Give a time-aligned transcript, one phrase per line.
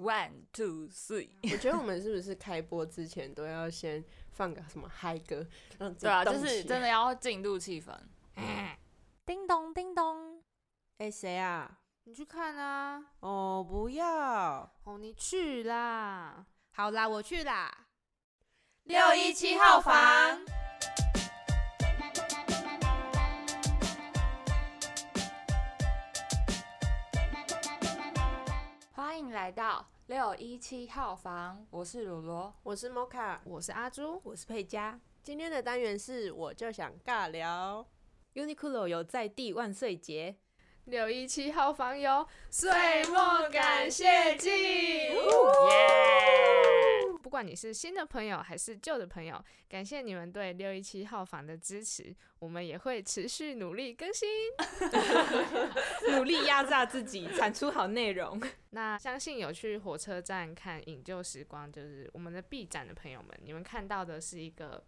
[0.00, 5.46] One two three，我觉得我们是不是开播之前都要先放个什么嗨歌，
[5.78, 7.94] 让对啊，就是真的要进入气氛。
[9.26, 10.42] 叮咚叮咚，
[10.96, 11.80] 哎，谁啊？
[12.04, 13.04] 你去看啊！
[13.20, 14.72] 哦，不要。
[14.84, 16.46] 哦，你去啦！
[16.72, 17.86] 好啦，我去啦。
[18.84, 20.40] 六一七号房。
[29.30, 32.52] 迎来到六一七号房，我是鲁罗。
[32.64, 34.98] 我是 Moka，我是阿朱，我是佩佳。
[35.22, 37.86] 今天的单元是我就想尬聊。
[38.34, 40.34] Uniqlo 有在地万岁节，
[40.86, 44.50] 六一七号房有岁末感谢祭。
[44.50, 45.14] 耶！
[47.30, 54.28] 不管你是新的朋友还是旧的朋友，感谢你们对六一七号房的支持，我们也会持续努力更新。
[56.10, 58.42] 努力压榨自己，产出好内容。
[58.70, 64.82] 那相信有去火车站看《引旧时光》，就是我们的 B 展的朋友们，你们看到的是一个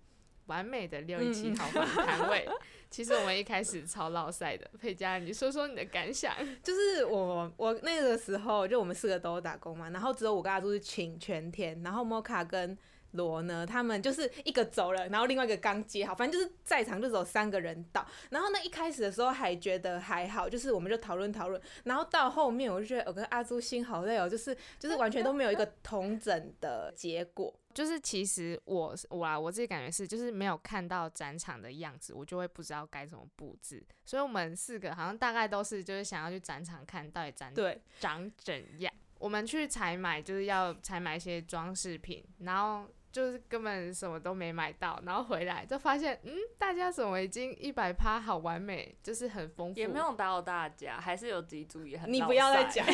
[0.47, 2.49] 完美的六一七号房摊位。
[2.91, 6.35] 其实我们一开始超闹赛的，佩佳，你说说你的感想。
[6.63, 12.77] 就是我我那个时候，就我们四个都有打工嘛，然后只有我跟阿朱是请全天，然后摩卡跟
[13.13, 18.07] 罗呢，他们就是一个走了，然后另外一个刚接好，反正就是在场就只有三个人到。
[18.31, 27.55] 然后呢，一开始的时候还觉得还好，就是我们就讨论讨论，然后到后面我就觉得我跟阿朱心好累哦，就是就是完全都没有一个同整的结果。
[27.75, 33.83] 就是其实我我啊，我自己感觉是，就是没有看到展场的样子，我就会不知道该怎么布置。
[34.05, 38.93] 所以我们四个好像大概都是就是想要去展场看到底展对，长怎样。
[39.19, 52.11] 我们去采买就是要采买一些装饰品，然后就是根本什么都没买到，然后回来就发现，嗯，大家怎么已经一百趴好完美，就是很丰富，也没有打扰大家，还是有几组也很。
[52.11, 52.87] 你不要再讲。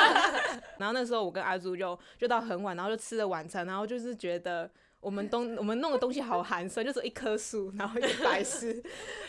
[0.78, 8.82] 然后那时候我跟阿朱就就到很晚，然后就吃了晚餐，然后就是觉得我们东我们弄的东西好寒酸，就是一棵树，然后一个白痴，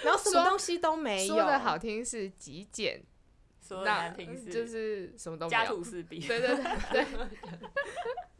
[0.03, 1.35] 然后什么东西都没有。
[1.35, 3.03] 说的好听是极简，
[3.61, 5.75] 说的难听是就是什么都没家有。
[5.75, 6.19] 徒四壁。
[6.25, 7.05] 对对对对，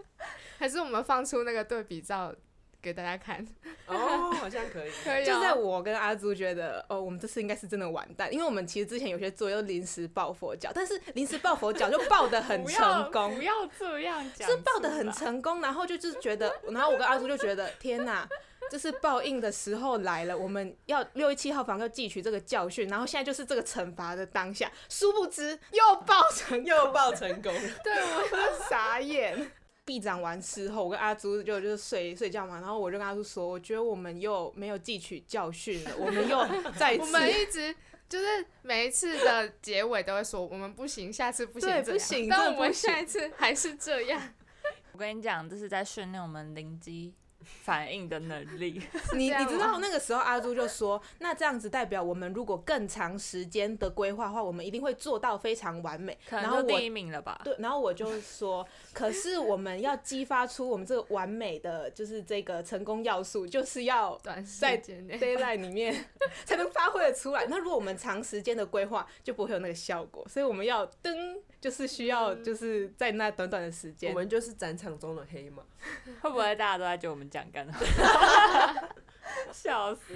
[0.62, 2.32] 还是我们放出那个对比照
[2.80, 3.46] 给大家看，
[3.88, 4.92] 哦，好像可以。
[5.04, 5.26] 可以、哦。
[5.26, 15.12] 就在我跟阿朱觉得，哦，我们这次应该是真的完蛋，因为我们其实之前有些作业都临时抱佛脚，但是临时抱佛脚就抱得很成功不，要这样讲，是抱得很。
[15.12, 18.28] 成功，然后就就是觉得， 然后我跟阿朱就觉得，天哪，
[18.72, 29.52] 就是报应的时候来了，我们要六一七号房要汲取这个教训，然后现在就是这个惩罚的当下，殊不知又报成又爆成功， 对我就傻眼。
[29.91, 36.47] 闭展完之后，我跟阿朱就就是睡睡觉嘛，然后我就跟阿朱说，我觉得我们又没有汲取教训了，我们又
[36.78, 37.75] 再次 我们一直
[38.07, 38.25] 就是
[38.62, 44.22] 每一次的结尾都会说我们不行，下次不行对这样，不行但我们下一次还是这样。
[44.94, 47.13] 我跟你讲，这是在训练我们灵机
[47.44, 48.81] 反应的能力。
[49.13, 56.18] 你你知道那个时候阿朱就说，那这样子代表我们如果更长时间的规划的话，我们一定会做到非常完美。
[56.28, 57.41] 可然后我能第一名了吧？
[57.44, 66.06] 对，然后我就说，可是我们要激发出我们这个完美的，就是这个成功要素，就是要短时在，d a y l i g h t 里面
[66.46, 67.46] 才能发挥的出来。
[67.47, 70.25] 那如果我们长时间的规划，就不会有那个效果。
[70.28, 74.16] 所以我们要噔，就是需要就是在那短短的时间我。
[74.20, 75.64] 们就是展场中的黑马。
[76.22, 77.80] 会不会大家都在觉得我们讲干话？
[79.54, 80.14] 笑死！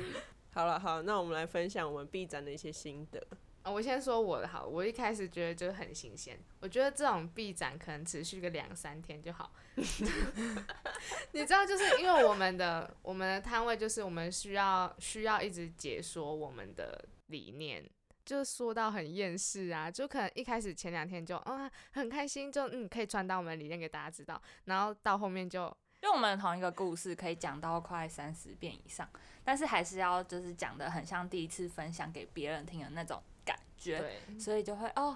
[0.54, 3.26] 好了，好，那我们来分享我们 B 展的一些心得。
[3.62, 9.52] 啊我先说我的好，我一开始觉得就是很新鲜，我觉得这种 B 展可能持续个两三天就好。
[9.76, 17.84] 你知道，就是因为我们的我们的摊位就是我们需要需要一直解说我们的理念，
[18.26, 25.66] 就说到很厌世啊，就可能一开始前两天就啊、很开心，就嗯可以传达我们的理念给大家知道，然后到后面就
[26.02, 29.08] 因为我们同一个故事可以讲到快三十遍以上，
[29.44, 35.16] 但是还是要就是讲的很像第一次分享给别人听的那种感觉，对所以就会哦，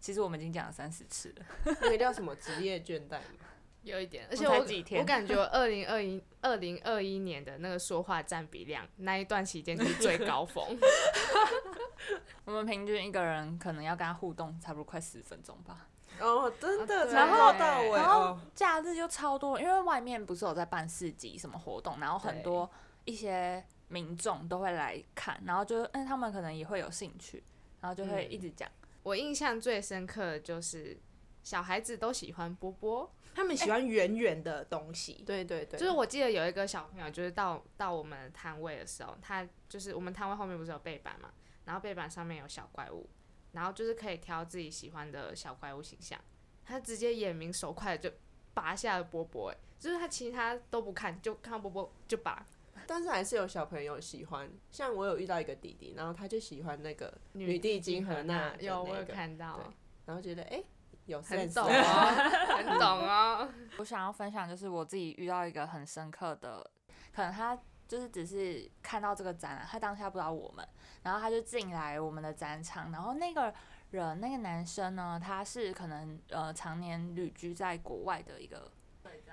[0.00, 1.46] 其实我们已经讲了三十次了。
[1.82, 3.46] 那个叫什么职业倦怠吗？
[3.82, 10.62] 有一点，而我且我才几天我感觉我二零二一二零二一年的那个说话占比量那一段期间就是最高峰。
[12.44, 15.86] 我们平均一个人可能要跟他互动差不多快十分钟吧，
[16.20, 18.40] 哦，真的，然后到尾然后哦。
[18.54, 22.68] 假日就超多，因为外面不是有在办市集什么活动，然后很多
[23.04, 27.42] 一些民众都会来看，然后就嗯他们可能也会有兴趣，
[27.80, 28.32] 然后就会嗯。
[28.32, 28.68] 一直讲。
[29.02, 30.98] 我印象最深刻的就是
[31.42, 41.30] 小孩子都喜欢波波，他们喜欢圆圆的东西，对对对，就是我记得有一个小朋友，就是到到我们摊位的时候，他就是我们摊位后面不是有背板嘛，
[41.70, 43.08] 然后背板上面有小怪物，
[43.52, 46.18] 然后就是可以挑自己喜欢的小怪物形象。
[46.64, 48.10] 他直接眼明手快就
[48.52, 52.44] 拔下了波波，哎，就是他其他都不看，就看到波波就拔。
[52.88, 59.72] 但是还是有小朋友喜欢，像我有遇到一个弟弟，然后他就喜欢那个女帝金和娜的有我有，看到，
[60.06, 60.60] 然后觉得哎、
[61.06, 61.70] 有很懂哦，
[62.58, 63.48] 很懂哦。
[63.78, 66.68] 我想要分享就是我自己遇到一个很深刻的，
[67.14, 67.56] 可能他
[67.90, 70.64] 就是只是看到这个展览，他当下不知道我们，
[71.02, 73.52] 然后他就进来我们的展场，然后那个
[73.90, 78.70] 人那个男生呢，他是可能呃常年旅居在国外的一个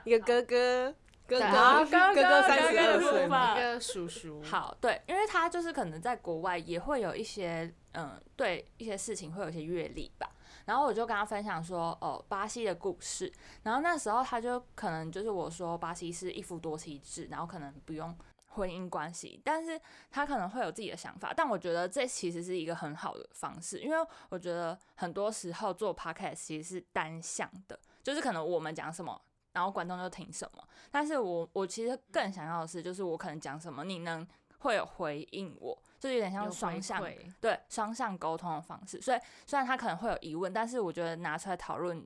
[0.06, 0.96] 一个哥哥，
[1.28, 10.28] 哥对哥哥哥哥三哥十二岁一个叔叔，好，对，因为他就是可能在国外也会有一些，嗯，对一些事情会有一些阅历吧。
[10.66, 13.32] 然后我就跟他分享说，哦，巴西的故事。
[13.64, 18.14] 然后那时候他就可能就是我说巴西是一夫多妻制，然后可能不用
[18.58, 19.80] 婚姻关系，但是
[20.12, 21.34] 他可能会有自己的想法。
[21.34, 23.98] 但我觉得这其实是一个很好的方式，因为
[24.30, 29.22] 我觉得很多时候做 podcast 其实是单向的，就是可能我们讲什么。
[29.54, 34.28] 然后观众就听什么，但是我我其实更想要的是，就是我可能讲什么，你能
[34.60, 37.04] 会有回应我，就是有点像双向
[37.42, 39.02] 对双向沟通的方式。
[39.02, 42.06] 所以虽然他可能会有疑问，但是我觉得拿出来讨论，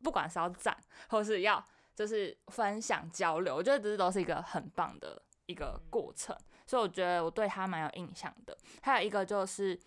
[0.00, 0.76] 不管是要赞
[1.08, 1.64] 或是要
[1.96, 5.20] 就是分享交流，我觉得这都是一个很棒的
[5.52, 6.36] 一个过程。
[6.66, 8.56] 所以我觉得我对他蛮有印象的。
[8.80, 9.78] 还有一个就是。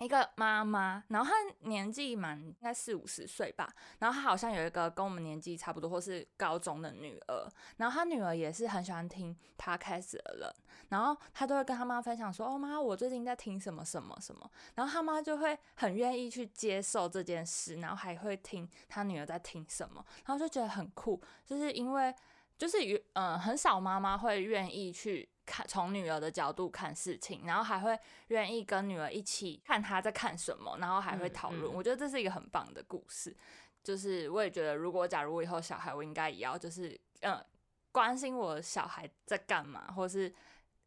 [0.00, 1.34] 一个妈妈，然后她
[1.68, 3.68] 年纪蛮应该四五十岁吧，
[3.98, 7.48] 然后她好像有一个跟我们年纪差不多或是高中的女儿，
[7.78, 10.54] 然后她女儿也是很喜欢听 podcast 的人，
[10.90, 22.14] 然后她都会跟她妈分享说：“哦妈，我最近在听什么什么什么。”然后她妈就会很愿意去接受这件事，然后还会听她女儿在听什么，然后就觉得很酷，就是因为
[22.58, 31.72] 就是有嗯、呃很少妈妈会愿意去看从女儿的角度看事情，然后还会愿意跟女儿一起看她在看什么，然后还会嗯讨论。
[31.72, 33.34] 嗯我觉得这是一个很棒的故事。
[33.82, 36.90] 就是我也觉得，如果假如我以后小孩，我应该也要就是
[37.20, 37.46] 嗯、呃
[37.90, 40.28] 关心我小孩在干嘛，或是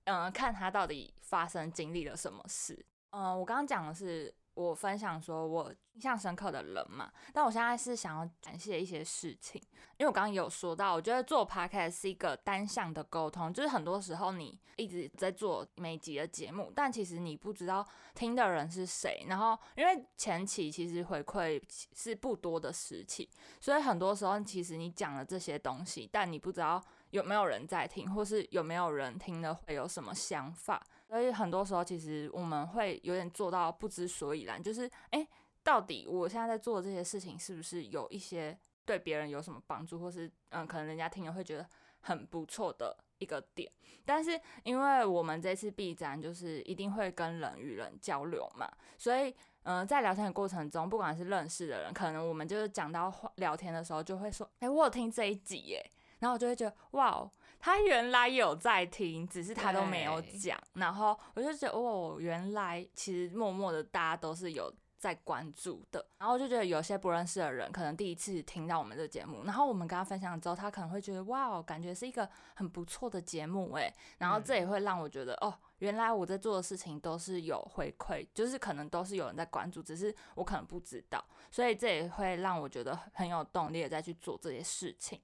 [0.03, 2.77] 嗯、呃看他到底发生经历了什么事。
[3.12, 4.31] 嗯、我刚刚讲的是
[4.62, 9.62] 我分享说我印象深刻的人嘛，但我现在是想要感谢一些事情，
[9.98, 21.62] 因为我刚刚有说到，我觉得做 podcast 是一个单向的沟通，就是很多时候你一直在做每集的节目，但其实你不知道听的人是谁，然后因为前期其实回馈
[21.96, 23.30] 是不多的时期，
[23.60, 30.81] 所以很多时候其实你讲了这些东西，但你不知道有没有人在听，或是有没有人听了会有什么想法。
[31.12, 35.28] 所以很多时候其实我们会有点做到不知所以然，就是诶，
[35.62, 41.68] 到底我现在在做的这些事情是不是有一些对别人有什么帮助，或是嗯，可能人家听了会觉得
[42.00, 43.69] 很不错的一个点。
[44.06, 57.30] 但是因为我们这次 B 展就是一定会跟人与人交流嘛，所以嗯、在聊天的过程中，不管是认识的人，可能我们就是讲到话聊天的时候，就会说，诶，我有听这一集耶，然后我就会觉得，哇哦，
[57.62, 60.60] 他原来有在听，只是他都没有讲。
[60.74, 66.04] 然后我就觉得，哦，原来其实默默的大家都是有在关注的。
[66.18, 73.94] 然后我就觉得有些不认识的人，可能第一次听到我们这个节目，然后我们跟他分享之后，他可能会觉得，哇哦，感觉是一个很不错的节目诶。
[74.18, 81.24] 然后这也会让我觉得，哦，原来我在做的事情都是有回馈，就是可能都是有人在关注，只是我可能不知道。
[81.52, 85.19] 所以这也会让我觉得很有动力的再去做这些事情。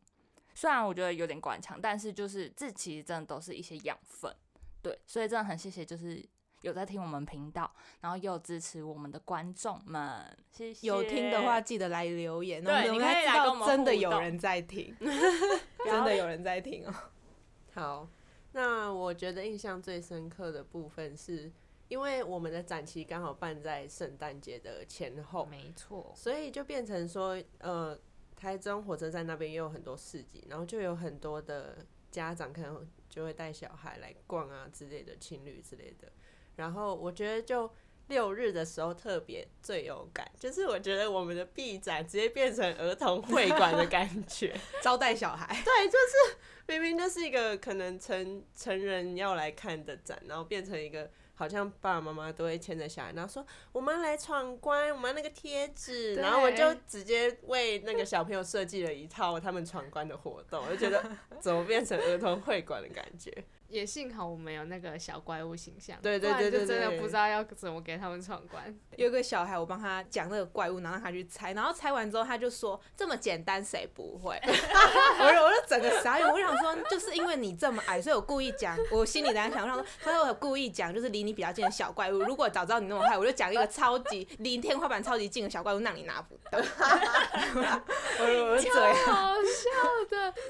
[0.58, 4.36] 虽然我觉得有点官腔，但是就是这其实真的都是一些养分，
[4.82, 6.20] 对，所以真的很谢谢，就是
[6.62, 10.88] 有在听我们频道，然后也有支持我们的观众们，谢谢。
[10.88, 14.96] 有听的话，记得来留言，对你可以我们才知来跟我们真的有人在听，
[15.86, 16.94] 真的有人在听哦。
[17.76, 18.08] 好，
[18.54, 21.52] 那我觉得印象最深刻的部分是，
[21.88, 27.96] 因为我们的展期刚好办在圣诞节的前后，没错，所以就变成说，呃，
[28.38, 36.10] 台中火车站那边也有很多市集，然后就有很多的家长可能就会带小孩来逛啊之类的，情侣之类的。
[36.56, 37.70] 然后我觉得就
[38.08, 44.56] 六日的时候特别最有感，就是我觉得我们的 B 展直接变成儿童会馆的感觉。
[44.82, 61.02] 招待小孩， 对，就是明明就是一个可能成成人要来看的展，然后变成一个好像爸爸妈妈都会牵着小孩，然后说我们来闯关，我们那个贴纸，然后我就直接为那个小朋友设计了一套他们闯关的活动，我就觉得
[61.40, 63.32] 怎么变成儿童会馆的感觉。
[63.68, 68.74] 也幸好我没有那个小怪物形象，对对对对就真的不知道要怎么给他们闯关。
[68.98, 74.40] 有个小孩，我帮他讲那个怪物，然后让他去猜，然后猜完之后他就说这么简单谁不会？
[74.46, 82.20] 我就我就整个傻眼，我想说就是因为你这么矮，所以我故意讲，我心里在想，我想说，所以我故意讲就是离你比较近的小怪物。
[82.20, 86.58] 如果早知道你那么坏，我就讲一个超级离天花板超级近的小怪物，让你拿不到。
[88.20, 88.96] 我就我就这样。
[89.06, 89.70] 好笑
[90.10, 90.44] 的，对，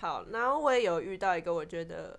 [0.00, 2.18] 好，然后我也有遇到一个我觉得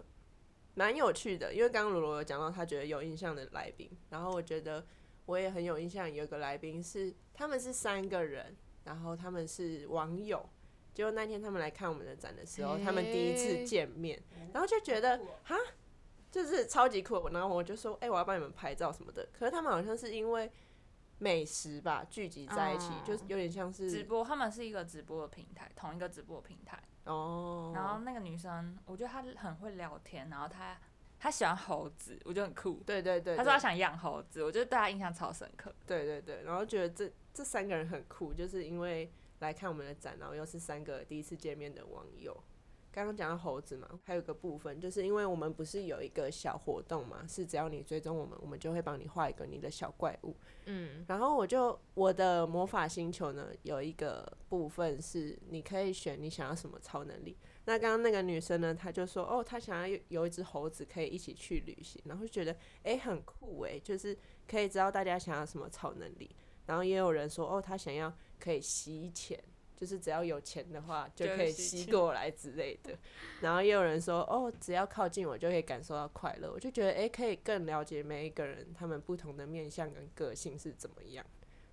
[0.75, 4.85] 蛮有趣的，因为刚刚罗罗有讲到他觉得有印象的来宾，然后我觉得
[5.25, 10.47] 我也很有印象，有一个来宾是他们是三个人，然后他们是网友，
[10.93, 14.21] 结果那天他们来看我们的展的时候，他们第一次见面，
[14.53, 15.57] 然后就觉得哈，
[16.29, 20.51] 就是超级酷，然后我就说，哎、我要帮你们拍照什么的，可是他们好像是因为
[21.17, 26.79] 美食吧聚集在一起，哦就是有点像是直播，他们是一个直播的平台，同一个直播平台。
[27.11, 30.77] 哦，然后那个女生，我觉得她很会聊天，然后她
[31.19, 32.81] 她喜欢猴子，我觉得很酷。
[32.85, 35.73] 对对对，对她说她想养猴子，我觉得对她印象超深刻。
[35.85, 42.43] 对对对，然后觉得这这三个人很酷，就是因为来看我们的展，然后又是三个第一次见面的网友。
[42.91, 50.35] 刚刚讲到猴子嘛，还有一个部分，就是因为我们不是有一个小活动嘛，是只要你追踪我们，我们就会帮你画一个你的小怪物。
[50.65, 57.37] 嗯，然后我就我的魔法星球呢，有一个部分是你可以选你想要什么超能力。
[57.63, 66.29] 那刚刚那个女生呢，她就说哦，她想要有有一只猴子可以一起去旅行，然后就觉得诶很酷诶，就是可以知道大家想要什么超能力。
[66.65, 69.41] 然后也有人说哦，她想要可以吸钱，
[69.81, 72.95] 就是只要有钱的话就就可以吸过来之类的。
[73.41, 76.51] 然后也有人说哦，只要靠近我就可以感受到快乐。
[76.51, 81.25] 我就觉得诶，可以更了解每一个人他们不同的面相跟个性是怎么样。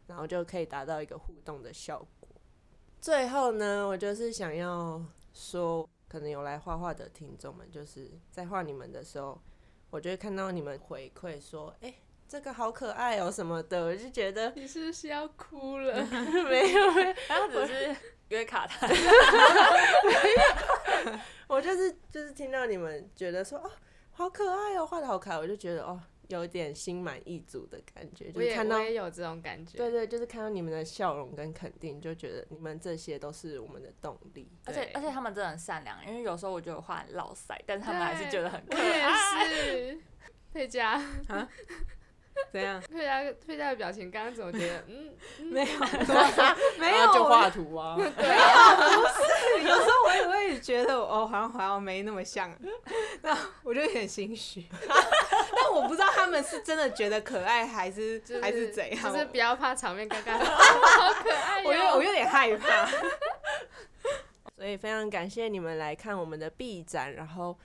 [0.07, 2.31] 然后就可以达到一个互动的效果。
[2.99, 9.39] 最后呢，我就是想要说，可能有来画画的听众们，就是在画你们的时候，
[9.91, 11.95] 我就会看到你们回馈说，哎、
[12.29, 16.05] 这个好可爱哦、什么的，我就觉得你是不是要哭了？
[16.49, 17.97] 没有，没有她只是
[18.29, 18.87] 约卡他。
[18.93, 19.01] 没有，
[21.47, 23.71] 我就是就是听到你们觉得说，哦，
[24.13, 29.79] 好可爱哦、画的好可爱，我就觉得哦，有点心满意足的感觉，就我也是看到我也有这种感觉。
[29.79, 34.53] 对对，就是看到你们的笑容跟肯定，就觉得你们这些都是我们的动力。
[34.67, 39.49] 而且而且他们真的很善良，因为有时候我觉得我画很老塞，但是他们还是对觉得很可我也爱。
[39.49, 39.99] 是。
[40.51, 40.99] 佩佳，
[42.53, 42.81] 怎样？
[42.93, 44.85] 佩佳，佩佳的表情，刚刚怎么觉得？
[44.89, 45.15] 嗯，
[45.51, 45.67] 没有，
[46.79, 52.51] 没有，就画图啊， 有时候我也会觉得哦，好像好像没那么像，
[53.23, 54.65] 那我就有点心虚。
[55.55, 59.13] 但我不知道他们是真的觉得可爱，还是、就还是怎样。
[59.13, 60.39] 就是不要怕场面尴尬。
[60.39, 62.03] 哦好可爱我有我！
[62.03, 62.89] 有点害怕。
[64.57, 67.57] 所以非常感谢你们来看我们的 B 展，然后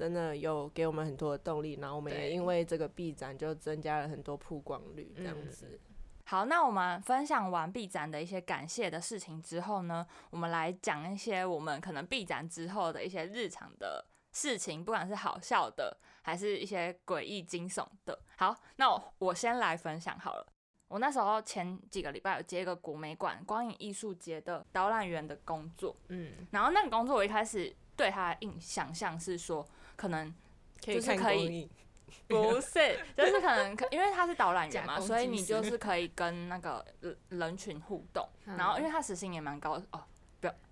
[0.00, 5.78] 真的有给我们很多的动力，然后我们也因为这个 B 展就增加了很多曝光率，这样嗯子。
[6.24, 14.02] 好，那我们分享完 B 展的一些感谢的事情之后呢，我们来讲一些我们可能 B 展之后的一些日常的
[14.32, 18.18] 事情，不管是好笑的，还是一些诡异惊悚的。
[18.38, 20.46] 好，那我我先来分享好了。
[20.88, 29.64] 我那时候前几个礼拜有接一个国美馆光影艺术节的导览员的工作，嗯，然后那个工作我一开始对他的印想象是说，
[30.00, 30.34] 可能
[30.80, 31.70] 就是可以
[32.26, 40.02] 不是， 就是可能可因为他是导览员嘛，所以你就是可以跟那个人人群互动，然后因为他时薪也蛮高的哦。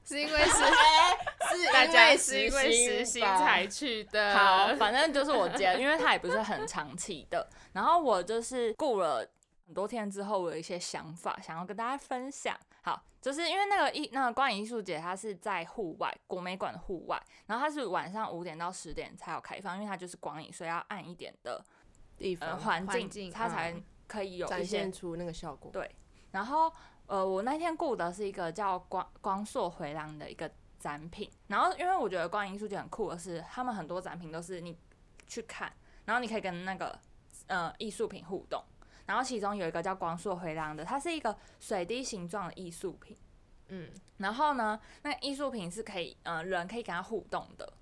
[0.03, 4.35] 是因为是是大家是因为时薪才去的。
[4.35, 7.47] 好，反正就是我接的，因为他也不是很长期的。
[7.75, 9.29] 然后我就是雇了
[9.67, 12.59] 很多天之后，我有一些想法想要跟大家分享。
[12.83, 21.65] 好，就是因为那个艺那个观影艺术节，它是在户外国美馆的户外，然后它是晚上五点到十点才有开放，因为它就是光影，所以要暗一点的呃
[22.19, 25.71] 地方环境，它才嗯可以有展现出那个效果。
[25.73, 25.91] 对
[26.31, 26.73] 然后
[27.07, 34.77] 呃，我那天顾的是一个叫光光硕回廊的一个展品，然后因为我觉得光影艺术节很酷的是，他们很多展品都是你
[35.27, 35.73] 去看，
[36.05, 36.99] 然后你可以跟那个
[37.47, 38.63] 呃艺术品互动，
[39.09, 43.17] 然后其中有一个叫光速回廊的，它是一个水滴形状的艺术品，
[43.69, 47.73] 嗯，然后呢，那个艺术品是可以呃人可以跟它互动的，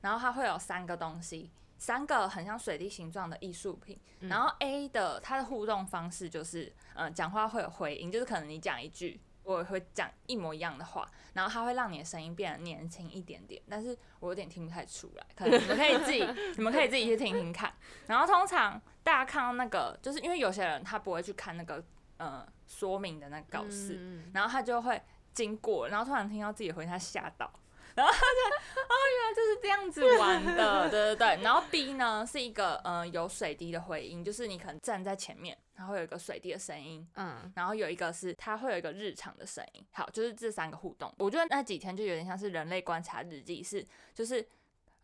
[0.00, 1.50] 然后它会有三个东西。
[1.76, 17.72] 三个很像水滴形状的艺术品，嗯然后 A 的它的互动方式就是，呃，讲话会有回音，就是可能你讲一句，我会讲一模一样的话，然后它会让你的声音变得年轻一点点，但是我有点听不太出来，可能你们可以自己，你们可以自己去听听看。
[18.06, 21.84] 然后通常大家看到那个，就是因为有些人他不会去看那个
[22.16, 25.00] 呃说明的那个告示，嗯然后他就会
[25.32, 27.52] 经过，然后突然听到自己的回音，他吓到，
[27.94, 31.42] 然后他就哦，原来就是这样子玩的，对对对。
[31.42, 39.84] 然后 B 呢是一个呃有水滴的回音，就是你可能站在前面，然后有一个水滴的声音，嗯，然后有一个是它会有一个日常的声音。
[39.92, 44.46] 好，就是这三个互动，我觉得那几天就有点像是人类观察日记，是就是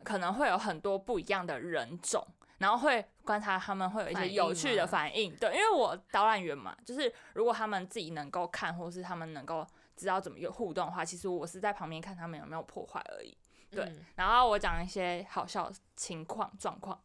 [0.02, 2.26] 可能会有很多不一样的人种。
[2.58, 13.34] 然后会观察他们会有一些有趣的吗反应，对，因为我导览员嘛，就是如果他们自己能够看，或是他们能够知道怎么有互动的话，其实我是在旁边看他们有没有破坏而已。
[13.70, 17.00] 对，嗯然后我讲一些好笑的情况状况。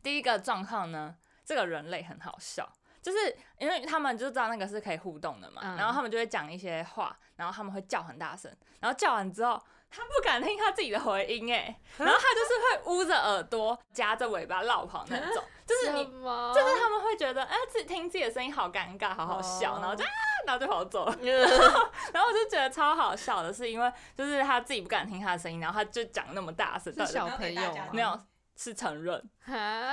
[0.00, 2.68] 第一个状况呢，这个人类很好笑，
[3.00, 9.62] 就是因为他们就知道那个是可以互动的嘛，嗯然后他们就会讲一些话，然后他们会叫很大声，然后叫完之后。
[9.94, 16.02] 他不敢听他自己的回音哎， 然后他就是会捂着耳朵、夹着尾巴绕跑那种， 就是你？
[16.06, 20.08] 就是他们会觉得，哎、自己听自己的声音好尴尬，好好笑，哦然后就啊，
[20.46, 21.14] 然后就跑走了。
[21.20, 27.74] 然后我就觉得超好笑的，是因为就是他自己不敢听他的声音，然后他就讲那么大声，是小朋友？
[27.92, 28.18] 没有
[28.56, 29.22] 是承认。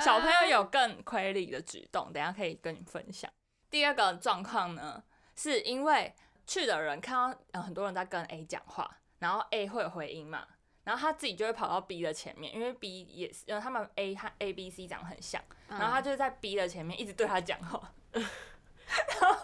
[0.00, 3.30] 小朋友有更亏理的举动，等下可以跟你分享。
[3.68, 5.02] 第二个状况呢，
[5.36, 6.14] 是因为
[6.46, 10.46] 去的人看到呃很多人在跟 A 讲话，然后 A 会有回音嘛，
[10.84, 15.40] 然后他自己就会跑到 B 的前面，因为 B 也是，因为他们 A 和 A、B、C 长得很像。
[15.68, 19.36] 然后他就在 B 的前面一直对他讲话， 然后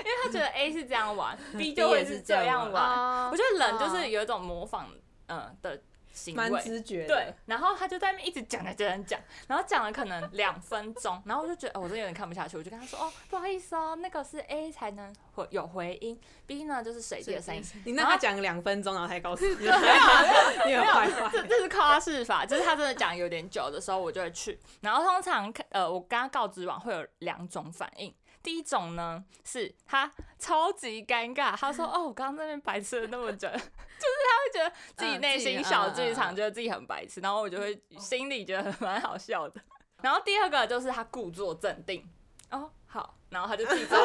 [0.00, 2.84] 因为他觉得 A 是这样玩， B 就会是这样玩。
[2.84, 4.90] 啊我觉得人就是有一种模仿
[5.28, 6.60] 嗯的行蛮为。
[6.60, 7.14] 直觉的。
[7.14, 21.30] 对，然后他就在那边一直讲讲讲讲，然后讲了可能两分钟，然后我就觉得、哦、我真的有点看不下去，我就跟他说哦，不好意思哦，那个是 A 才能回有回音，B 呢就是水滴的声音，你让他讲两分钟，然后才告诉你， 你没有很坏坏。
[21.32, 24.58] 这这是夸饰法，就是他真的讲有点久的时候，我就会去。
[24.80, 28.14] 然后通常呃，我跟他告知完会有两种反应。
[28.42, 33.48] 第一种呢，是他超级尴尬，他说：“哦，我刚刚在那边白痴了那么久。
[34.00, 39.60] ”就是他会觉得自己内心小剧场，觉得自己很白痴，然后我就会心里觉得蛮好笑的。
[40.02, 42.08] 然后第二个就是他故作镇定，
[42.50, 43.96] 哦好，然后他就自己走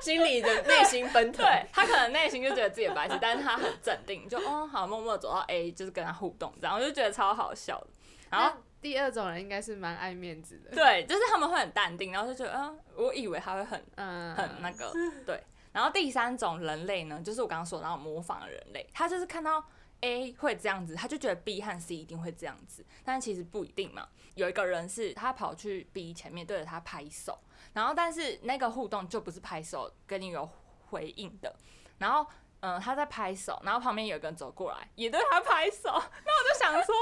[0.00, 1.44] 心里的内心奔腾。
[1.44, 7.88] 对他可能内心就觉得自己很白痴，但是他很镇定，就哦好，默默走到 A，就是跟他互动，这样我就觉得超好笑的。
[8.30, 14.92] 然后那第二种人应该是蛮爱面子的，对，就是他们会很淡定，然后就觉得嗯，我以为他会很嗯，很那个
[15.24, 15.42] 对。
[15.72, 19.64] 然后第三种人类呢，就是我刚刚说的那种模仿人类，他就是看到
[20.02, 24.06] A 会这样子，他就觉得 B 和 C 一定会这样子，但其实不一定嘛。
[24.34, 27.38] 有一个人是他跑去 B 前面对着他拍手，
[27.72, 30.46] 然后但是那个互动就不是拍手跟你有
[30.90, 31.56] 回应的，
[31.96, 32.26] 然后。
[32.66, 35.82] 嗯，他在拍手，然后旁边有个人走过来，也对他拍手。
[35.92, 36.94] 那我就想说，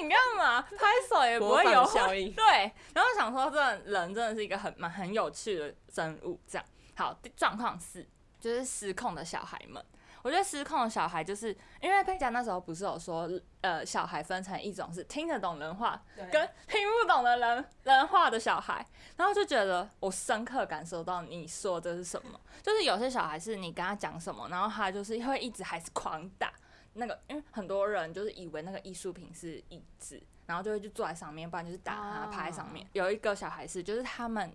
[0.00, 2.32] 你干嘛拍手也不会有仿效应。
[2.32, 6.40] 对，然后想说，这人真的是一个很蛮很有趣的生物。
[6.46, 8.08] 这样，好，第状况四
[8.40, 9.84] 就是失控的小孩们。
[10.24, 13.28] 我觉得失控的小孩，就是因为佩佳那时候不是有说，
[13.60, 18.84] 呃，小孩分成一种是听得懂人话，跟听不懂的人人话的小孩，
[19.18, 26.50] 然后就觉得我深刻感受到你说的是什么，就是有些小孩是你跟他讲什么，然后他就是会一直还是狂打
[26.94, 32.88] 那个，因为很多人就是以为那个艺术品是椅子，然后就会去坐在上面，不然就是打他趴在上面。
[32.94, 34.50] 有一个小孩是，就是他们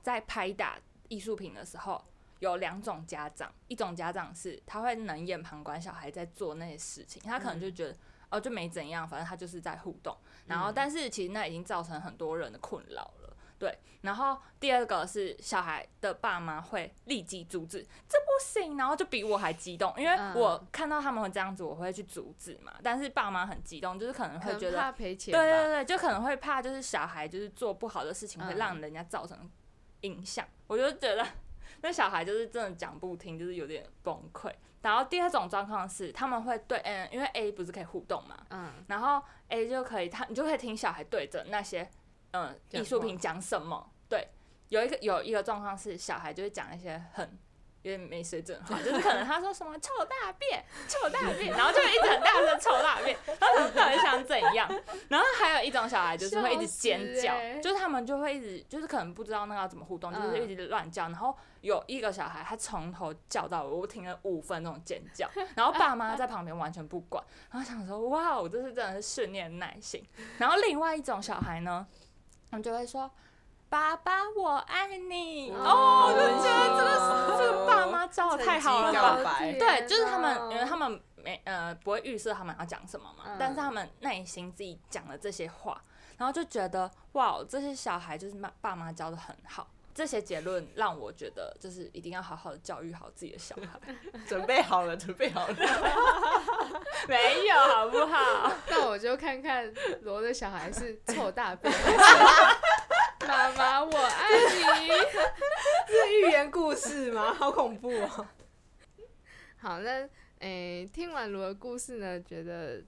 [0.00, 2.02] 在拍打艺术品的时候。
[2.42, 7.96] 有两种家长，一种家长是他会冷眼旁观小孩在做那些事情，他可能就觉得、
[8.30, 10.16] 哦就没怎样，反正他就是在互动。
[10.46, 13.36] 然后，但是其实那已经造成很多人的困扰了。
[13.60, 22.72] 对，然后第二个是小孩的爸妈会立即阻止，这不行，然后就比我还激动，因为嗯我看到他们会这样子，我会去阻止嘛。
[22.82, 29.48] 但是爸妈很激动，就是可能会觉得，怕赔钱对对，对，就可能会怕，就是小孩就是做不好的事情会嗯让人家造成
[30.00, 30.44] 影响。
[30.66, 31.24] 我就觉得
[31.82, 34.50] 那小孩就是真的讲不听，就是有点崩溃。
[34.80, 41.88] 然后第二种状况是，他们会对，嗯，因为 A 不是可以互动嘛，嗯，然后 A 就可以，他你就可以听小孩对着那些
[42.32, 43.92] 嗯艺术品讲什么。
[44.08, 44.28] 对，
[44.70, 47.38] 有一个有一个状况是，小孩就会讲一些很
[47.82, 54.68] 有点没水准的话，就是可能他说什么“臭大便”“臭大便”，然后就会一直很大声“臭大便”，然后他到底想怎样？
[55.08, 61.36] 然后还有一种小孩就是会一直尖叫，欸就是他们就会一直就是可能不知道那个要怎么互动，就是一直乱叫，然后。
[61.62, 70.04] 有一个小孩，他从头叫到尾，我听了五分钟尖叫， 然后爸妈在旁边完全不管，然后想说哇，我这是真的是训练耐心。
[70.38, 71.86] 然后另外一种小孩呢，
[72.50, 73.08] 他们就会说
[73.72, 78.92] ：“爸爸，我爱你。”哦，我就觉得这个这个爸妈教的太好了
[79.58, 85.82] 对，就是他们，因为他们没呃不会预设他们要讲什么嘛，嗯但是他们内心自己讲了这些话，
[86.18, 89.66] 然后就觉得哇，这些小孩就是妈爸妈教的很好。
[89.94, 93.94] 这些结论让我觉得，就是一定要好好的教育好自己的小孩。
[94.26, 95.54] 准备好了，准备好了。
[97.06, 98.50] 没有好不好？
[98.70, 101.70] 那我就看看罗的小孩是臭大便，
[103.26, 104.88] 妈妈我爱你。
[105.86, 107.32] 是寓言故事吗？
[107.34, 108.26] 好恐怖哦！
[109.58, 110.08] 好，那
[110.38, 112.82] 诶、听完罗的故事呢，觉得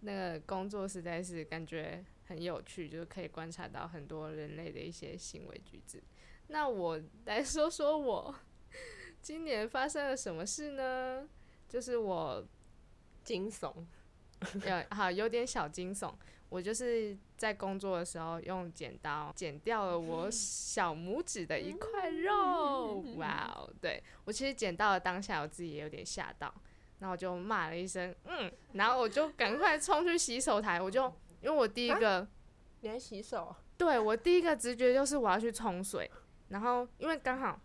[0.00, 6.02] 那个工作实在是感觉很有趣，就是可以观察到很多人类的一些行为举止。
[6.48, 8.34] 那我来说说我
[9.22, 11.26] 今年发生了什么事呢？
[11.68, 12.46] 就是我
[13.24, 13.74] 惊悚，
[14.66, 16.14] 有好有点小惊悚。
[16.54, 23.68] 我就是在工作的时候用剪刀剪掉了我小拇指的一块肉，哇哦！
[23.80, 26.54] 对我其实剪到了当下，我自己也有点吓到，
[27.00, 31.12] 然后我就骂了一声，嗯，然后我就赶快冲去洗手台，我就
[31.42, 32.24] 因为我第一个，
[32.82, 33.52] 你还洗手？
[33.76, 36.08] 对我第一个直觉就是我要去冲水，
[36.50, 37.60] 然后因为刚好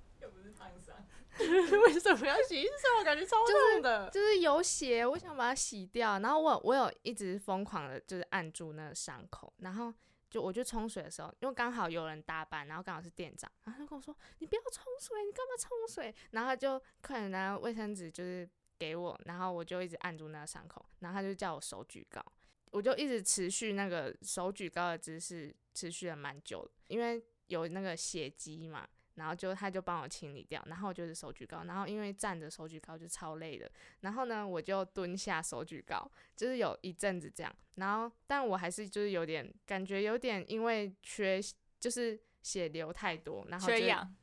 [1.88, 3.04] 为什么要洗手？
[3.04, 4.10] 感觉超痛的。
[4.10, 6.19] 就是有血，我想把它洗掉。
[6.19, 9.52] 然后我我有一直疯狂的，就是按住那个伤口。
[9.60, 9.93] 然后
[10.30, 18.47] 就我去冲水的时候，因为刚好有人搭班，然后刚好是店长，然后他跟我说：“你不要冲水，你干嘛冲水？”然后他就快点拿卫生纸就是
[18.78, 22.23] 给我，然后我就一直按住那个伤口，然后他就叫我手举高，
[22.71, 28.88] 我就一直持续那个手举高的姿势，持续了蛮久，因为有那个血迹嘛。
[29.20, 41.40] 然后就他就帮我清理掉，然后就是手举高，然后因为站着手举高就超累的，然后呢我就蹲下手举高，就是有一阵子这样，然后但我还是就是有点感觉有点因为缺
[41.80, 44.16] 就是血流太多，然后就缺氧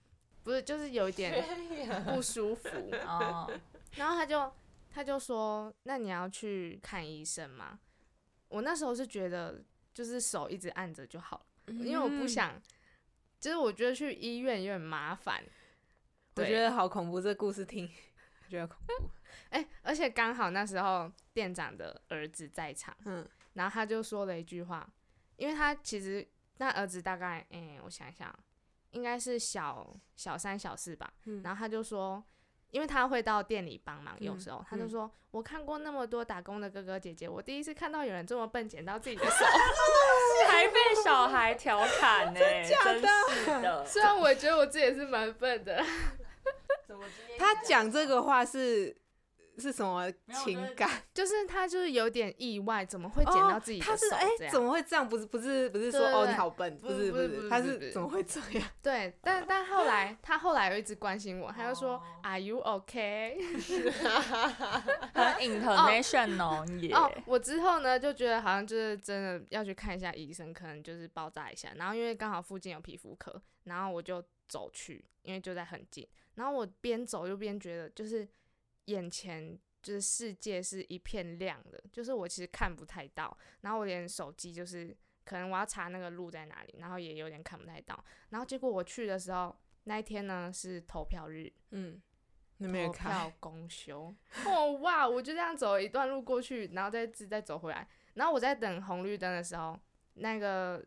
[0.43, 1.45] 不是就是有一点
[2.07, 2.69] 不舒服，
[3.07, 3.49] 哦，
[3.97, 4.51] 然后他就
[4.91, 7.79] 他就说那你要去看医生吗？
[8.49, 12.59] 我那时候是觉得就是手一直按着就好了，因为我不想。
[13.41, 15.43] 就是我觉得去医院有点麻烦，
[16.37, 17.89] 我觉得好恐怖，这个故事听，
[18.45, 19.11] 我觉得恐怖。
[19.51, 24.89] 哎、而且刚好那时候店长的儿子在场，嗯，然后他就说了一句话，
[25.37, 26.27] 因为他其实
[26.59, 28.37] 那儿子大概，哎、我想想，
[28.91, 32.25] 应该是小小三小四吧，嗯然后他就说。
[32.71, 39.45] 因为他会到店里帮忙，有嗯时候、他就嗯说：“我看过那么多打工的哥哥姐姐，我第一次看到有人这么笨，剪到自己的手。
[40.49, 43.85] 还被小孩调侃 呢、真是的。
[43.87, 45.83] 虽然我觉得我自己也是蛮笨的，
[47.39, 48.97] 他讲这个话是
[49.59, 50.11] 是什么
[50.45, 50.91] 情感？
[51.15, 54.53] 就是他就是有点意外，怎么会剪到自己的手他是哎、这样？
[54.53, 55.09] 怎么会这样？
[55.09, 58.69] 不是不是不是说哦你好笨，不不是不是不是是，他是怎么会这样？
[58.83, 63.37] 对，但但后来他后来有一直关心我，他就说、哦 Are you okay？
[65.15, 66.93] 很 international 耶。
[66.95, 71.73] 哦，我之后呢就觉得好像就是真的要去看一下医生，可能就是包扎一下。
[71.77, 76.07] 然后因为刚好附近有皮肤科，然后我就走去，因为就在很近。
[76.35, 78.29] 然后我边走又边觉得，就是
[78.87, 83.37] 眼前就是世界是一片亮的，就是我其实看不太到。
[83.61, 88.05] 然后我连手机就是可能我要查那个路在哪里，然后也有点看不太到。
[88.31, 92.01] 然后结果我去的时候，那一天呢是投票日，嗯，
[92.59, 93.33] 你没有投看票？
[93.39, 94.15] 公休。
[94.45, 95.07] 哦哇！
[95.09, 97.89] 我就这样走了一段路过去，然后再自再走回来。
[98.15, 99.79] 然后我在等红绿灯的时候，
[100.15, 100.85] 那个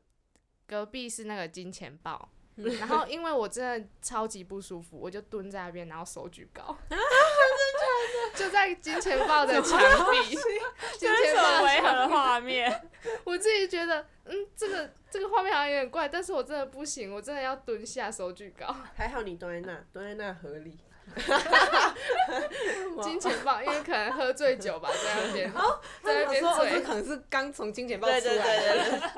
[0.66, 2.30] 隔壁是那个金钱豹。
[2.56, 6.78] 然后因为我真的超级不舒服，我就蹲在那边，然后手举高，
[8.36, 9.80] 就在金钱豹的墙
[10.12, 10.36] 壁，
[10.98, 12.90] 金钱豹违和的画面？
[13.24, 18.76] 我自己觉得，嗯，这个这个画面好像有点怪，但是我真的不行，我真的要蹲下手举高。
[18.96, 20.78] 还好你蹲在那，蹲在那合理。
[23.02, 25.52] 金钱豹，因为可能喝醉酒吧，在那边，
[26.04, 28.22] 在那边醉，可能是刚从金钱豹出来的。
[28.22, 28.38] 对
[28.92, 29.10] 对对，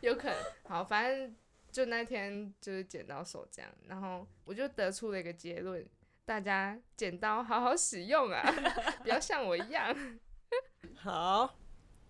[0.08, 0.36] 有可能。
[0.66, 1.36] 好，反正
[1.70, 5.86] 就那天就是剪刀手这样，然后我就得出了一个结论：
[6.28, 8.44] 大家剪刀好好使用啊，
[9.02, 9.96] 不要像我一样。
[10.94, 11.58] 好，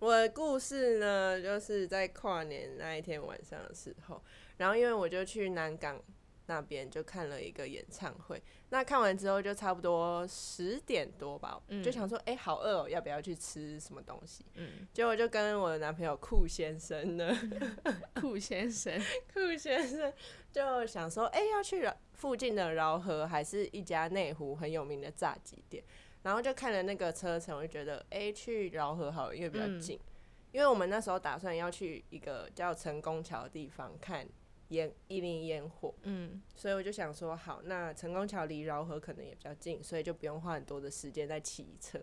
[0.00, 4.20] 我的故事呢，就是在跨年那一天晚上的时候，
[4.56, 6.02] 然后因为我就去南港
[6.46, 11.82] 那边就看了一个演唱会，那看完之后就差不多十点多吧，嗯。
[11.82, 14.44] 就想说，哎、好饿哦，要不要去吃什么东西？
[14.54, 17.34] 嗯，结果就跟我的男朋友酷先生呢，
[18.20, 18.92] 酷先生，
[19.32, 20.12] 酷先生
[20.52, 25.82] 就想说，哎、要去附近的饶河，还是一家内湖很有名的炸鸡店，
[26.22, 29.80] 然后就看了那个车程，我就觉得，哎、去饶河好了，因为比较嗯。
[29.80, 29.98] 近。
[30.50, 34.26] 因为我们那时候打算要去一个叫成功桥的地方看
[34.68, 41.98] 烟一零烟火，嗯所以我就想说，好，那成功桥离饶河可能也比较近，所以就不用花很多的时间在骑车。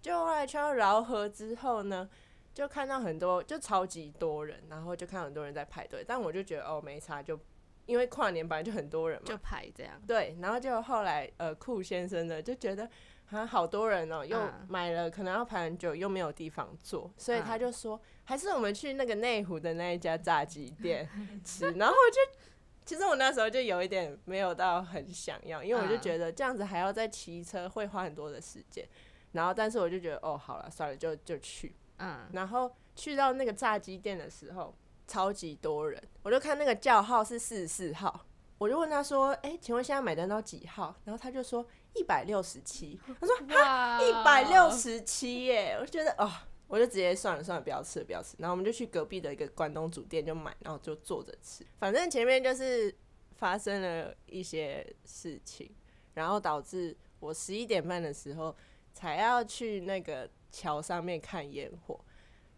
[0.00, 2.08] 就后来去到饶河之后呢，
[2.52, 7.38] 就看到很多，就超级多人，然后就看到很多人在排队，但我就觉得哦没差，就
[7.86, 10.00] 因为跨年本来就很多人嘛，就排这样。
[10.06, 12.88] 对，然后就后来呃酷先生呢就觉得
[13.30, 18.00] 啊好多人哦、又嗯买了可能要排很久，又没有地方坐，所以他嗯就说、
[18.32, 21.06] 还是我们去那个内湖的那一家炸鸡店
[21.44, 21.70] 吃。
[21.72, 22.40] 然后我就
[22.82, 28.88] 其实我那时候就有一点没有到很想要，因为我就嗯觉得这样子还要再骑车会花很多的时间。
[29.32, 31.76] 然后但是我就觉得哦好了算了就就去。
[31.98, 34.74] 嗯，然后去到那个炸鸡店的时候，
[35.06, 38.24] 超级多人，我就看那个叫号是四十四号，
[38.56, 41.64] 我就问他说：“哎、请问现在买单到几号？”然后他就说
[41.94, 46.30] 一百六十七，他说哇，一百六十七耶，我就觉得哦，
[46.72, 48.34] 我就直接算了算了，不要吃了不要吃。
[48.38, 51.62] 然后我们就去隔壁的一个关东煮店就买，然后就坐着吃。
[51.78, 52.96] 反正前面就是
[53.36, 55.70] 发生了一些事情，
[56.14, 58.56] 然后导致我十一点半的时候
[58.94, 62.02] 才要去那个桥上面看烟火。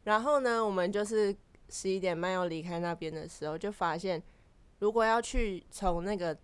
[0.05, 1.37] 然后呢，我们就是
[1.71, 4.23] 十一点半要离开那边的时候，就发现
[4.79, 6.39] 如果要去从那个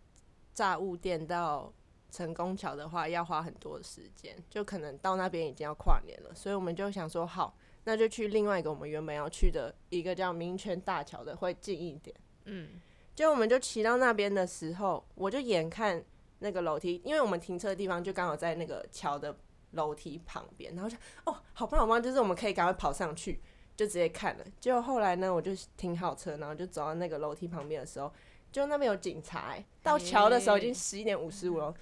[0.52, 1.72] 炸物店到
[2.10, 12.14] 成功桥的话，要花很多时间，就可能到那边已经要跨年了，所以我们就想说，好，那就去另外一个我们原本要去的一个叫民权大桥的，会近一点。
[12.44, 12.80] 嗯，
[13.14, 16.02] 结果我们就骑到那边的时候，我就眼看
[16.40, 19.36] 那个楼梯，因为我们停车的地方就刚好在那个桥的
[19.72, 23.40] 楼梯旁边，然后就哦，好棒好棒，就是我们可以赶快跑上去，
[23.76, 24.44] 就直接看了。
[24.58, 28.12] 结果后来呢，我就停好车，然后就走到那个楼梯旁边的时候，
[28.52, 31.74] 就那边有警察、欸，到桥的时候已经十一点五十五了。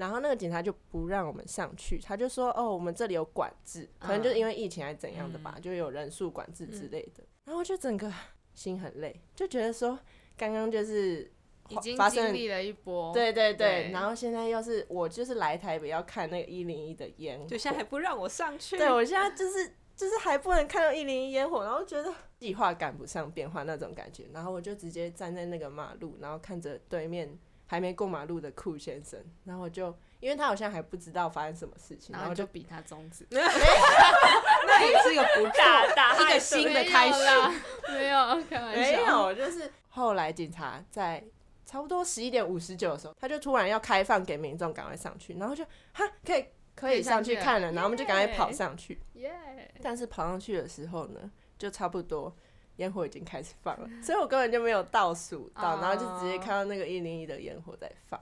[0.00, 7.22] 然后那个警察就不让我们上去，他就说：“哦，我们这里有管制，可能就是因为疫情还是怎样的吧，就有人数管制之类的。
[7.44, 8.10] 然后就整个
[8.54, 9.98] 心很累，就觉得说
[10.38, 11.30] 刚刚就是
[11.68, 18.78] 已经发生经历了一波，对对对，对然后现在又是我就是来台北要看那个一零一的烟火，就现在还不让我上去。
[18.78, 27.38] 对我现在就是就是还不能看到一零一烟火，然后觉得计划赶不上变化那种感觉，然后我就直接站在那个马路，然后看着对面
[27.70, 37.22] 还没过马路的酷先生，然后我就因为他好像还不知道发生什么事情，然后就比他中指，那也是一个不错打打一个新的开始。
[37.22, 37.54] 啦，
[37.92, 41.24] 没有，开玩笑，没有，就是后来警察在
[41.64, 49.00] 差不多十一点五十九的时候，他就突然要开放给民众赶快上去，然后就哈可以可以上去看了，然后我们就赶快跑上去。
[49.12, 52.34] 耶，但是跑上去的时候呢，就差不多
[52.80, 58.18] 烟火已经开始放了，所以我根本就没有倒数到，然后就直接看到那个一零一的烟火在放，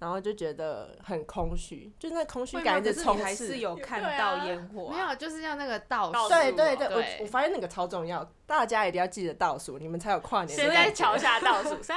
[0.00, 3.46] 然后就觉得很空虚，就那空虚感一可是还直充斥。
[3.46, 3.58] 是。
[3.58, 6.96] 有看到烟火、没有，就是要那个倒倒数，对对对，对。
[6.96, 10.74] 我我发现那个超重要，大家一定要记得倒数，你们才有跨年的先。
[10.74, 11.96] 在桥下倒数 三，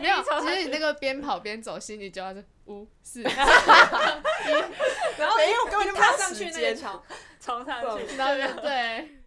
[0.00, 3.46] 没有，其实你那个边跑边走，心里就要是五四， 然
[5.30, 7.00] 后没有根本就没有踏上去时间那个桥，
[7.40, 9.19] 冲上去，然后就对，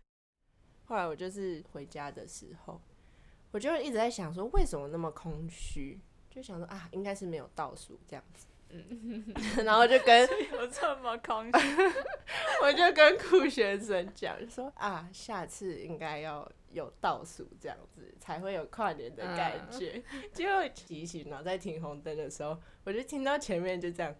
[0.93, 2.79] 后来我就是回家的时候，
[3.49, 5.99] 我就一直在想说，为什么那么空虚？
[6.29, 8.45] 就想说啊，应该是没有倒数这样子。
[8.69, 9.25] 嗯
[9.65, 11.67] 然后就跟有这么空虚？
[12.61, 20.03] 我就跟酷学生讲，说啊，下次应该要有倒数这样子，才会有跨年的感觉。
[20.31, 24.15] 结果提醒，然后在停红灯的时候，我就听到前面就这样。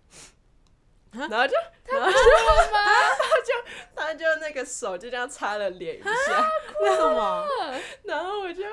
[1.13, 2.17] 然后就，然后就，
[2.73, 3.53] 他就，
[3.95, 6.43] 他就那个手就这样擦了脸一下，
[6.81, 7.47] 为什么？
[8.03, 8.63] 然后我就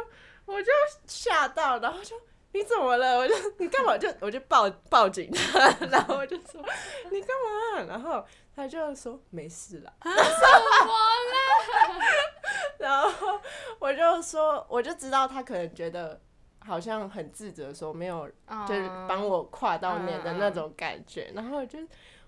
[0.46, 0.70] 我就
[1.06, 2.16] 吓到，然后就
[2.52, 3.18] 你怎么了？
[3.18, 3.96] 我就你干嘛？
[3.98, 6.60] 就我就报报警他， 然后我就说
[7.10, 7.28] 你干
[7.76, 7.84] 嘛？
[7.86, 8.24] 然后
[8.56, 9.92] 他就说没事啦。
[12.78, 13.38] 然后
[13.78, 16.18] 我就说，我就知道他可能觉得
[16.66, 18.26] 好像很自责，说没有
[18.66, 21.30] 就是帮我跨到年的那种感觉。
[21.34, 21.78] 然后我就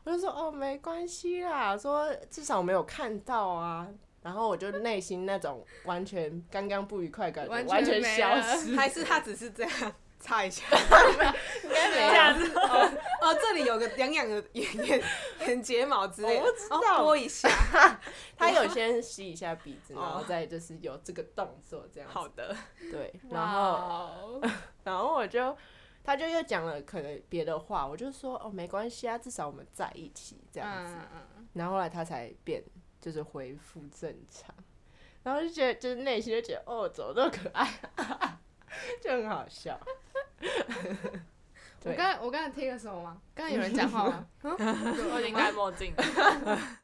[0.05, 3.89] 我就说哦，没关系啦，说至少我没有看到啊。
[4.23, 10.63] 然后我就内心那种完全刚刚不愉快感觉完全完全消失，还是他只是这样擦一下？
[11.65, 15.03] 应该没这样子，哦，这里有个痒痒的眼眼
[15.41, 17.49] 眼睫毛之类的，我不知道哦拨一下。
[18.39, 22.15] 他有先吸一下鼻子，然后哦再就是有这个动作这样子。
[22.15, 22.57] 好的，
[22.93, 24.41] 对，然后后
[24.85, 25.57] 然后我就，
[26.05, 30.95] 他就又讲了可能别的话，我就说哦没关系啊，至少我们在一起这样子。
[30.95, 32.63] 嗯嗯然后后来他才变，
[33.01, 34.55] 就是恢复正常，
[35.23, 37.69] 然后就觉得就是内心就觉得哦怎么这么可爱，
[39.03, 39.79] 就很好笑。
[41.85, 43.21] 我对刚才我刚才听了什么吗？
[43.35, 44.27] 刚才有人讲话吗？
[44.43, 46.59] 我已经戴墨镜了。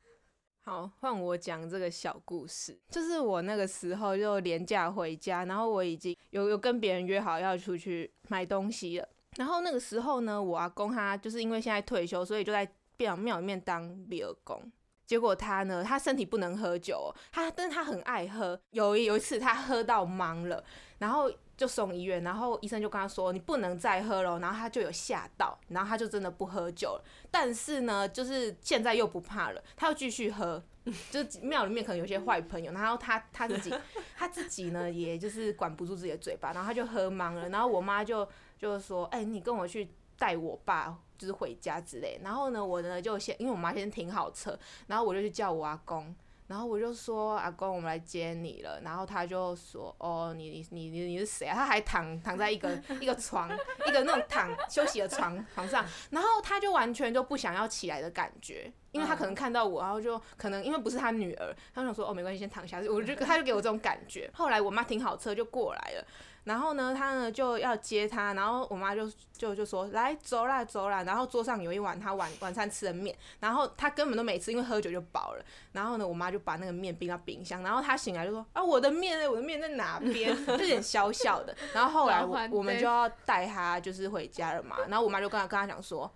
[0.69, 2.79] 好，换我讲这个小故事。
[2.91, 9.09] 就是我那个时候就廉价回家，然后我已经有有跟别人约好要出去买东西了。
[9.37, 14.61] 然后那个时候呢，我阿公他就是因为现在退休，所以就在庙庙里面当比尔公。
[15.09, 18.61] 结果他呢，他身体不能喝酒，他但是他很爱喝。
[18.73, 20.63] 有有一次他喝到懵了，
[20.99, 27.05] 然后就送医院，然后医生就跟他说你不能再喝了，然后他就有吓到，然后他就真的不喝酒了。
[27.31, 30.63] 但是呢，就是现在又不怕了，他又继续喝。
[31.11, 33.71] 就是庙里面可能有些坏朋友，然后他他自己
[34.17, 37.51] 他自己呢，也就是管不住自己的嘴巴，然后他就喝懵了。
[37.51, 38.27] 然后我妈就
[38.59, 46.15] 就说：“哎、你跟我去带我爸，就是回家之类。”然后呢，我呢就先因为我妈先停好车，然后我就去叫我阿公。
[46.49, 48.81] 然后我就说阿公，我们来接你了。
[48.81, 51.55] 然后他就说哦，你你你你你是谁啊？
[51.55, 52.71] 他还躺躺在一个
[53.03, 53.51] 一个床，
[53.87, 55.85] 一个那种躺休息的床床上。
[56.09, 62.81] 然后他就完全就不想要起来的感觉，因为他可能看到我，然后就可能因为不是他女儿，他想说哦没关系，先躺下。
[62.91, 64.31] 我就他就给我这种感觉。
[64.35, 66.05] 后来我妈停好车就过来了。
[66.45, 69.07] 然后呢，他呢就要接他，然后我妈就
[69.37, 75.45] 就就说来走啦走啦，然后桌上有一碗他晚晚餐吃的面，然后他根本都没吃，因为喝酒就饱了。
[75.73, 79.29] 然后呢，我妈就把那个面冰到冰箱，然后他醒来就说啊我的面呢？
[79.29, 80.35] 我的面在哪边？
[80.47, 81.55] 就有点小小的。
[81.75, 86.11] 然后后来我我们就要带他就是回家了嘛，然后我妈就跟他跟他讲说，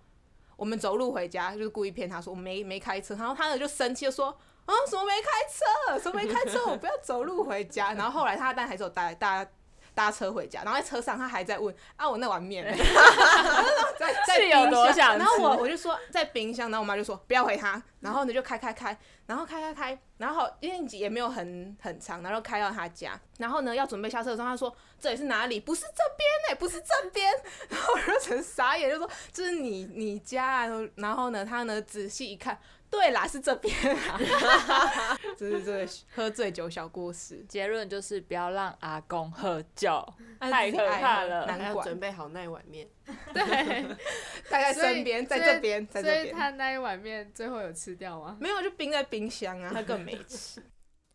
[0.63, 4.27] 我们走路回家，就是故意骗他说我没没开车，然后他呢就生气就说。
[4.65, 5.99] 啊，什么没开车？
[5.99, 6.65] 什么没开车？
[6.67, 7.91] 我不要走路回家。
[7.91, 9.51] 然后后来他但还是有带大家
[9.95, 12.71] 搭车回家，然后在车上他还在问啊，我那碗面呢？
[13.99, 14.69] 在在冰箱。
[14.69, 25.59] 多想然后我我就说在冰箱，然后我妈就说不要回他，然后呢就开开开，然后开开开，然后因为也没有很很长，然后开到他家，然后呢要准备下车的时候，他说这里是哪里？
[25.59, 27.31] 不是这边呢、不是这边，
[27.69, 32.59] 然后我就很傻眼，就说这是你你家啊，然后呢他呢仔细一看。
[32.93, 34.19] 对啦，是这边啊，
[35.35, 42.87] 这是这个喝醉酒小故事，结论就是不要让阿公喝酒， 哎太可怕了难怪准备好那一碗面。
[43.33, 43.43] 对，
[44.47, 46.31] 带在所以身边，在这边，在这边，在所以。
[46.31, 48.37] 他那一碗面最后有吃掉吗？
[48.39, 50.61] 没有，就冰在冰箱啊，他根本没吃。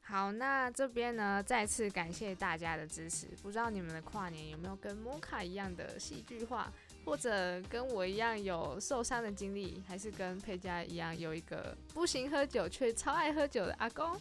[0.02, 3.26] 好，那这边呢，再次感谢大家的支持。
[3.42, 6.72] 不知道你们的跨年有没有跟摩卡一样的戏剧化，
[7.08, 14.20] 或者跟我一样有受伤的经历，还是跟佩佳一样有一个不行喝酒却超爱喝酒的阿公，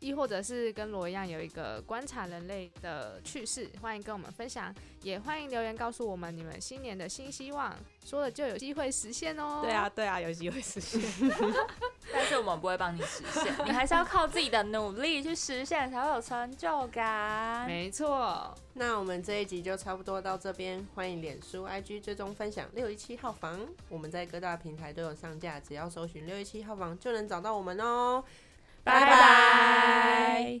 [0.00, 9.60] 亦或者是跟罗一样有一个观察人类的趣事，欢迎跟我们分享，也欢迎留言告诉我们你们新年的新希望，说了就有机会实现哦。
[9.62, 11.00] 对啊，，对啊，有机会实现。
[12.12, 17.66] 但是我们不会帮你实现，你还是要靠自己的努力去实现，才会有成就感。
[17.66, 18.54] 没错。
[18.72, 23.60] 那我们这一集就差不多到这边，欢迎脸书、IG 追踪分享六一七号房，
[23.90, 28.24] 我们在各大平台都有上架，只要搜寻六一七号房就能找到我们哦。
[28.84, 30.60] 拜拜。